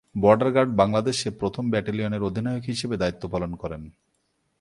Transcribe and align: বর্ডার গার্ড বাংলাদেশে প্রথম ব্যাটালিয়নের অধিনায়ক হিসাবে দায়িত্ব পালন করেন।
বর্ডার 0.15 0.49
গার্ড 0.51 0.71
বাংলাদেশে 0.75 1.29
প্রথম 1.31 1.63
ব্যাটালিয়নের 1.71 2.27
অধিনায়ক 2.29 2.63
হিসাবে 2.63 2.95
দায়িত্ব 2.97 3.23
পালন 3.27 3.51
করেন। 3.55 3.81